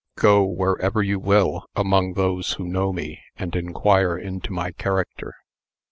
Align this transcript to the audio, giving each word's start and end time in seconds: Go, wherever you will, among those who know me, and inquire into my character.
Go, 0.17 0.43
wherever 0.43 1.03
you 1.03 1.19
will, 1.19 1.67
among 1.75 2.13
those 2.13 2.53
who 2.53 2.67
know 2.67 2.91
me, 2.91 3.21
and 3.35 3.55
inquire 3.55 4.17
into 4.17 4.51
my 4.51 4.71
character. 4.71 5.35